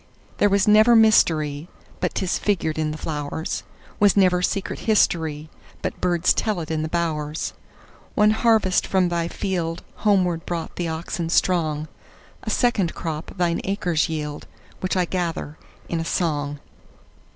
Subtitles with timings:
[0.39, 3.61] There was never mysteryBut 'tis figured in the flowers;
[4.01, 7.53] SWas never secret historyBut birds tell it in the bowers.
[8.15, 14.47] One harvest from thy fieldHomeward brought the oxen strong;A second crop thine acres yield,
[14.79, 16.59] Which I gather in a song.